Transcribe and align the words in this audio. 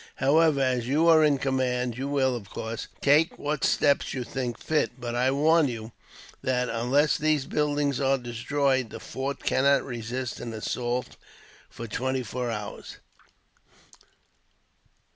However, 0.15 0.59
as 0.61 0.87
you're 0.87 1.23
in 1.23 1.37
command 1.37 1.95
you 1.95 2.07
will, 2.07 2.35
of 2.35 2.49
course, 2.49 2.87
take 3.01 3.37
what 3.37 3.63
steps 3.63 4.15
you 4.15 4.23
think 4.23 4.57
fit; 4.57 4.99
but 4.99 5.13
I 5.13 5.29
warn 5.29 5.67
you 5.67 5.91
that, 6.41 6.69
unless 6.69 7.19
those 7.19 7.45
buildings 7.45 7.99
are 7.99 8.17
destroyed, 8.17 8.89
the 8.89 8.99
fort 8.99 9.43
cannot 9.43 9.83
resist 9.85 10.39
an 10.39 10.53
assault 10.53 11.17
for 11.69 11.85
twenty 11.85 12.23
four 12.23 12.49
hours." 12.49 12.97